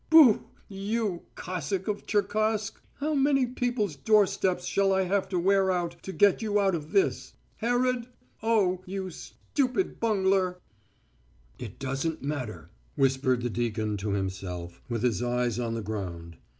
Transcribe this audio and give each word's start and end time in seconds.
Booh! 0.09 0.43
You, 0.67 1.21
Cossack 1.35 1.87
of 1.87 2.07
Cherkask! 2.07 2.81
How 2.95 3.13
many 3.13 3.45
people's 3.45 3.95
doorsteps 3.95 4.65
shall 4.65 4.91
I 4.91 5.03
have 5.03 5.29
to 5.29 5.37
wear 5.37 5.69
out 5.71 6.01
to 6.01 6.11
get 6.11 6.41
you 6.41 6.59
out 6.59 6.73
of 6.73 6.91
this? 6.91 7.33
Herod! 7.57 8.07
Oh, 8.41 8.81
you 8.87 9.11
stupid 9.11 9.99
bungler!" 9.99 10.57
"It 11.59 11.77
doesn't 11.77 12.23
matter," 12.23 12.71
whispered 12.95 13.43
the 13.43 13.49
deacon 13.51 13.95
to 13.97 14.13
himself, 14.13 14.81
with 14.89 15.03
his 15.03 15.21
eyes 15.21 15.59
on 15.59 15.75
the 15.75 15.83
ground. 15.83 16.37